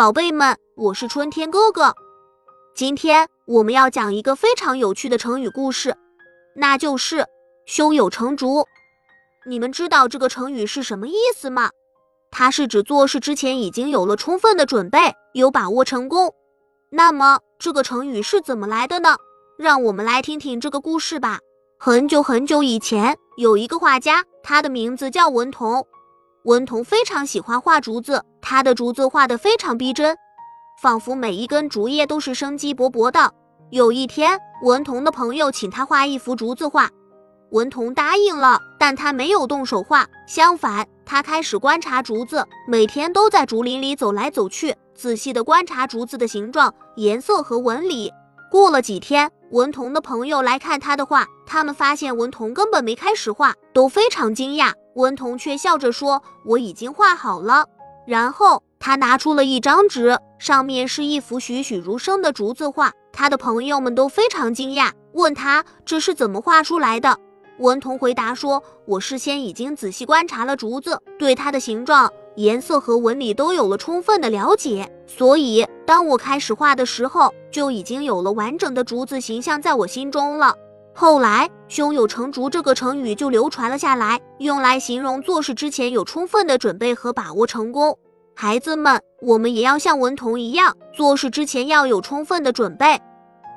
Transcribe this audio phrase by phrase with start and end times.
[0.00, 1.94] 宝贝们，我是春天哥哥。
[2.74, 5.94] 今天我们要讲一个非常有趣的成语故事，
[6.56, 7.26] 那就是
[7.68, 8.66] “胸有成竹”。
[9.44, 11.68] 你们知道这个成语是什么意思吗？
[12.30, 16.34] 它是指做事之前已经有了充分的准备，有把握成功。
[16.88, 19.18] 那么这个成语是怎么来的呢？
[19.58, 21.40] 让我们来听听这个故事吧。
[21.78, 25.86] 很久很久以前，有一个画家，他的名字叫文同。
[26.44, 30.16] 文同非常喜欢画竹子，他的竹子画得非常逼真，
[30.82, 33.32] 仿佛每一根竹叶都是生机勃勃的。
[33.70, 36.90] 有一天，文童的朋友请他画一幅竹子画，
[37.52, 48.12] 文童答应了，但他没有动手画，相反，他开始观察竹子，每天都在竹林里走来走去，仔细地观察竹子的形状、颜色和纹理。
[48.50, 54.72] 过了几天，文童的朋友来看他的画，他们发现文童根本没开始画，都非常惊讶。
[54.96, 57.64] 文童却笑着说：“我已经画好了。”
[58.10, 62.90] 然后他拿出了一张纸，上面是一幅栩栩如生的竹子画。
[63.12, 67.16] 他的朋友们都非常惊讶，问他这是怎么画出来的。
[67.60, 80.52] 文童回答说：“我事先已经仔细观察了竹子，对它的形状、颜色和纹理都有了充分的了解，所以当我开始画的时候，就已经有了完整的竹子形象在我心中了。”
[80.92, 87.96] 后来，“胸有成竹”这个成语就流传了下来，用来形容做事之前有充分的准备和把握成功。
[88.34, 93.00] 孩子们，我们也要像文童一样，做事之前要有充分的准备，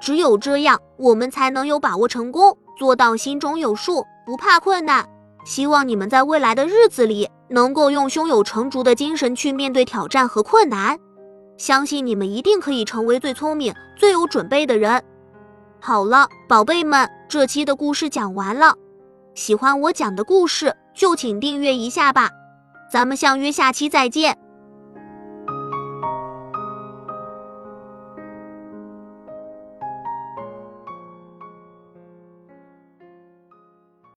[0.00, 5.08] 只有这样，我们才能有把握成功，做到心中有数，不怕困难。
[5.44, 10.98] 希望你们在未来的日子里，能够用胸有成竹的精神去面对挑战和困难，
[11.56, 15.02] 相信你们一定可以成为最聪明、最有准备的人。
[15.84, 18.76] 好了，宝贝们，这期的故事讲完了。
[19.34, 22.30] 喜欢我讲的故事，就请订阅一下吧。
[22.88, 24.38] 咱们相约下期再见。